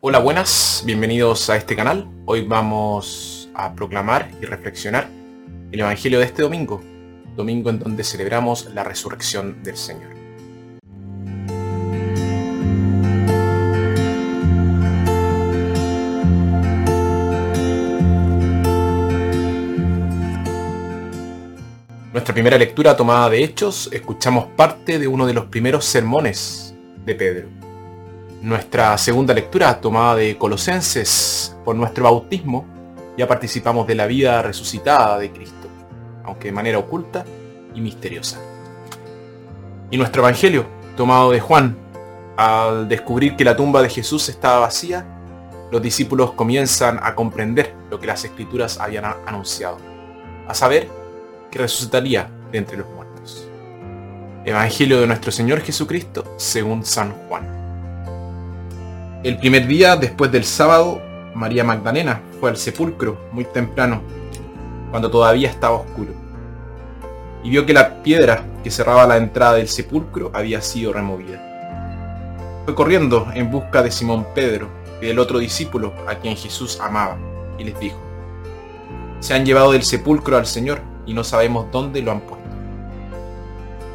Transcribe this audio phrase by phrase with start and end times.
[0.00, 2.08] Hola, buenas, bienvenidos a este canal.
[2.24, 5.08] Hoy vamos a proclamar y reflexionar
[5.72, 6.80] el Evangelio de este domingo,
[7.34, 10.10] domingo en donde celebramos la resurrección del Señor.
[22.12, 26.72] Nuestra primera lectura tomada de Hechos, escuchamos parte de uno de los primeros sermones
[27.04, 27.57] de Pedro.
[28.42, 32.64] Nuestra segunda lectura, tomada de Colosenses, por nuestro bautismo,
[33.16, 35.66] ya participamos de la vida resucitada de Cristo,
[36.24, 37.24] aunque de manera oculta
[37.74, 38.38] y misteriosa.
[39.90, 41.76] Y nuestro Evangelio, tomado de Juan,
[42.36, 45.04] al descubrir que la tumba de Jesús estaba vacía,
[45.72, 49.78] los discípulos comienzan a comprender lo que las escrituras habían anunciado,
[50.46, 50.88] a saber
[51.50, 53.48] que resucitaría de entre los muertos.
[54.44, 57.57] Evangelio de nuestro Señor Jesucristo según San Juan.
[59.24, 61.02] El primer día después del sábado,
[61.34, 64.00] María Magdalena fue al sepulcro muy temprano,
[64.92, 66.12] cuando todavía estaba oscuro,
[67.42, 72.62] y vio que la piedra que cerraba la entrada del sepulcro había sido removida.
[72.64, 74.68] Fue corriendo en busca de Simón Pedro
[75.02, 77.18] y del otro discípulo a quien Jesús amaba,
[77.58, 77.98] y les dijo,
[79.18, 82.48] Se han llevado del sepulcro al Señor y no sabemos dónde lo han puesto.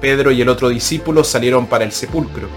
[0.00, 2.48] Pedro y el otro discípulo salieron para el sepulcro.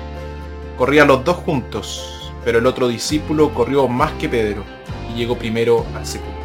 [0.80, 2.15] Corrían los dos juntos
[2.46, 4.64] pero el otro discípulo corrió más que Pedro
[5.12, 6.36] y llegó primero al sepulcro.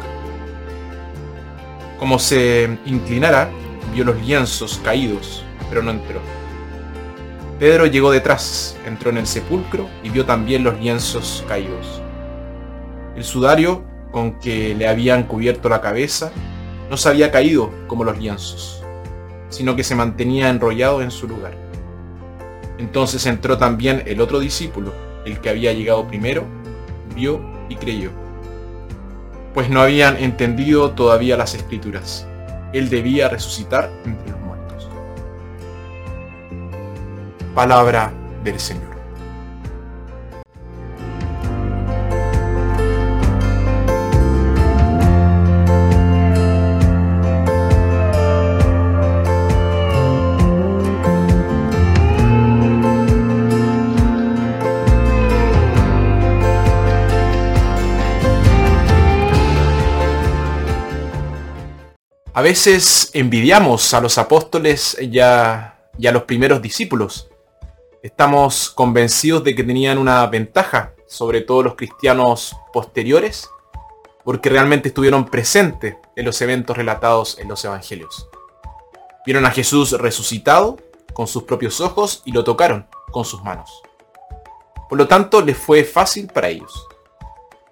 [1.99, 3.51] Como se inclinara,
[3.93, 6.19] vio los lienzos caídos, pero no entró.
[7.59, 12.01] Pedro llegó detrás, entró en el sepulcro y vio también los lienzos caídos.
[13.15, 16.31] El sudario con que le habían cubierto la cabeza
[16.89, 18.83] no se había caído como los lienzos,
[19.49, 21.55] sino que se mantenía enrollado en su lugar.
[22.79, 26.45] Entonces entró también el otro discípulo, el que había llegado primero,
[27.15, 28.11] vio y creyó.
[29.53, 32.27] Pues no habían entendido todavía las escrituras.
[32.73, 34.89] Él debía resucitar entre los muertos.
[37.53, 38.90] Palabra del Señor.
[62.33, 67.27] A veces envidiamos a los apóstoles y a, los primeros discípulos.
[68.01, 73.49] Estamos convencidos de que tenían una ventaja sobre todos los cristianos posteriores
[74.23, 78.29] porque realmente estuvieron presentes en los eventos relatados en los evangelios.
[79.25, 80.77] Vieron a Jesús resucitado
[81.11, 83.81] con sus propios ojos y lo tocaron con sus manos.
[84.87, 86.87] Por lo tanto, les fue fácil para ellos.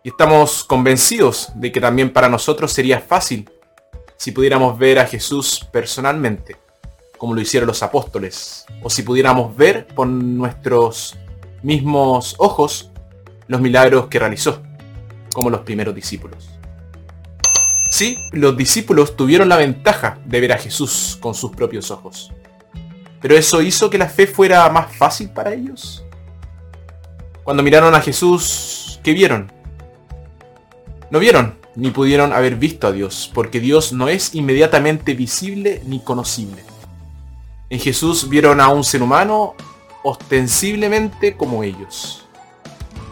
[0.03, 3.49] Y estamos convencidos de que también para nosotros sería fácil
[4.19, 6.57] si pudiéramos ver a Jesús personalmente,
[7.17, 11.17] como lo hicieron los apóstoles, o si pudiéramos ver con nuestros
[11.63, 12.91] mismos ojos
[13.47, 14.61] los milagros que realizó,
[15.33, 16.49] como los primeros discípulos.
[17.91, 22.33] Sí, los discípulos tuvieron la ventaja de ver a Jesús con sus propios ojos.
[23.21, 26.03] Pero eso hizo que la fe fuera más fácil para ellos.
[27.45, 29.49] Cuando miraron a Jesús, ¿qué vieron?
[31.09, 35.99] No vieron ni pudieron haber visto a Dios, porque Dios no es inmediatamente visible ni
[35.99, 36.63] conocible.
[37.69, 39.53] En Jesús vieron a un ser humano
[40.03, 42.25] ostensiblemente como ellos.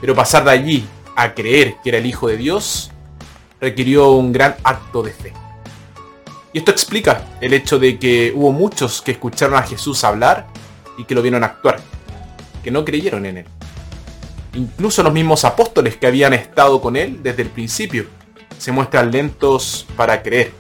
[0.02, 0.86] Pero pasar de allí
[1.16, 2.92] a creer que era el Hijo de Dios
[3.60, 5.34] requirió un gran acto de fe.
[6.54, 10.48] Y esto explica el hecho de que hubo muchos que escucharon a Jesús hablar
[10.98, 11.80] y que lo vieron actuar,
[12.64, 13.46] que no creyeron en él.
[14.54, 18.17] Incluso los mismos apóstoles que habían estado con él desde el principio
[18.58, 20.52] se muestran lentos para creer.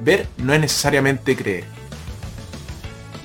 [0.00, 1.64] Ver no es necesariamente creer.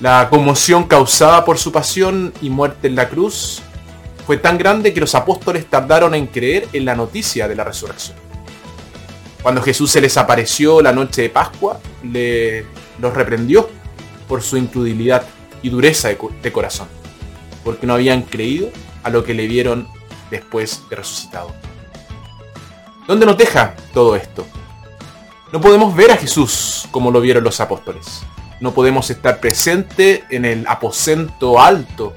[0.00, 3.62] La conmoción causada por su pasión y muerte en la cruz
[4.26, 8.16] fue tan grande que los apóstoles tardaron en creer en la noticia de la resurrección.
[9.42, 12.64] Cuando Jesús se les apareció la noche de Pascua, le,
[12.98, 13.68] los reprendió
[14.26, 15.24] por su incredulidad
[15.62, 16.88] y dureza de, de corazón,
[17.62, 18.70] porque no habían creído
[19.02, 19.86] a lo que le vieron
[20.30, 21.54] después de resucitado.
[23.06, 24.46] ¿Dónde nos deja todo esto?
[25.52, 28.22] No podemos ver a Jesús como lo vieron los apóstoles.
[28.60, 32.14] No podemos estar presente en el aposento alto,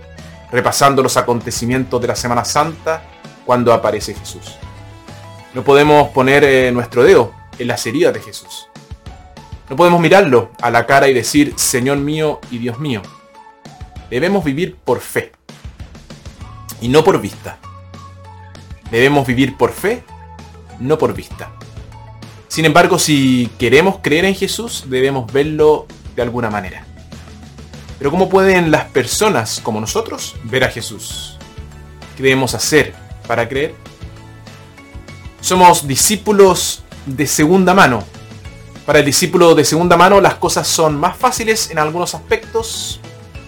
[0.51, 3.04] repasando los acontecimientos de la Semana Santa
[3.45, 4.56] cuando aparece Jesús.
[5.54, 8.69] No podemos poner eh, nuestro dedo en las heridas de Jesús.
[9.69, 13.01] No podemos mirarlo a la cara y decir, Señor mío y Dios mío.
[14.10, 15.33] Debemos vivir por fe
[16.80, 17.57] y no por vista.
[18.90, 20.04] Debemos vivir por fe,
[20.79, 21.51] no por vista.
[22.47, 25.85] Sin embargo, si queremos creer en Jesús, debemos verlo
[26.15, 26.85] de alguna manera.
[27.97, 31.38] Pero ¿cómo pueden las personas como nosotros ver a Jesús?
[32.15, 32.94] ¿Qué debemos hacer
[33.27, 33.75] para creer?
[35.41, 38.03] Somos discípulos de segunda mano.
[38.85, 43.00] Para el discípulo de segunda mano las cosas son más fáciles en algunos aspectos,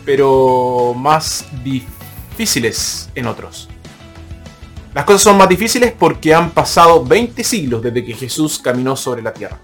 [0.05, 3.69] pero más difíciles en otros.
[4.94, 9.21] Las cosas son más difíciles porque han pasado 20 siglos desde que Jesús caminó sobre
[9.21, 9.59] la tierra.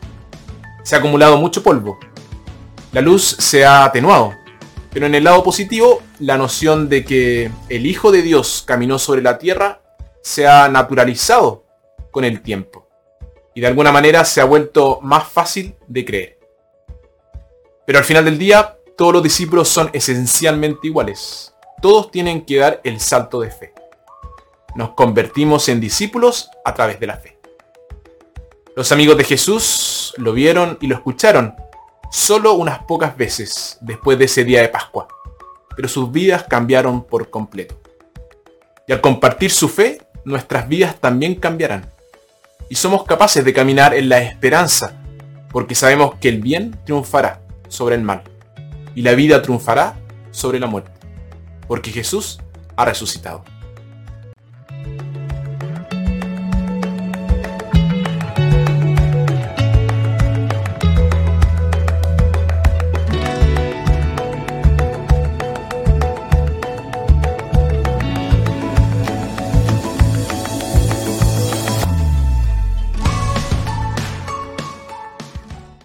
[0.83, 1.97] Se ha acumulado mucho polvo.
[2.91, 4.33] La luz se ha atenuado.
[4.91, 9.23] Pero en el lado positivo, la noción de que el Hijo de Dios caminó sobre
[9.23, 9.81] la tierra
[10.21, 11.65] se ha naturalizado
[12.11, 12.87] con el tiempo.
[13.55, 16.39] Y de alguna manera se ha vuelto más fácil de creer.
[17.87, 21.53] Pero al final del día, todos los discípulos son esencialmente iguales.
[21.81, 23.74] Todos tienen que dar el salto de fe
[24.75, 27.39] nos convertimos en discípulos a través de la fe.
[28.75, 31.55] Los amigos de Jesús lo vieron y lo escucharon
[32.11, 35.07] solo unas pocas veces después de ese día de Pascua,
[35.75, 37.79] pero sus vidas cambiaron por completo.
[38.87, 41.91] Y al compartir su fe, nuestras vidas también cambiarán.
[42.69, 45.01] Y somos capaces de caminar en la esperanza,
[45.51, 48.23] porque sabemos que el bien triunfará sobre el mal,
[48.93, 49.95] y la vida triunfará
[50.31, 50.91] sobre la muerte,
[51.67, 52.39] porque Jesús
[52.75, 53.43] ha resucitado.